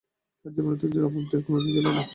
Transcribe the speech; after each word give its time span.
তাঁর 0.39 0.51
জীবনে 0.55 0.75
ধৈর্যের 0.77 1.07
অভাব 1.07 1.23
কোনোদিন 1.45 1.71
ছিল 1.75 1.87
না। 1.89 2.03